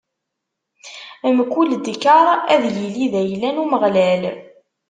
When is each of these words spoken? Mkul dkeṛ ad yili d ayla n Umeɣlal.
Mkul 1.35 1.69
dkeṛ 1.85 2.27
ad 2.53 2.63
yili 2.75 3.05
d 3.11 3.13
ayla 3.21 3.49
n 3.55 3.61
Umeɣlal. 3.63 4.23